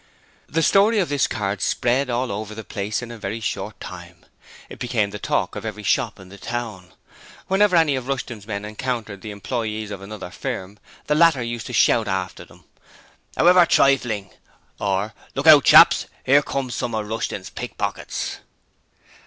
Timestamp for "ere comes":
16.25-16.73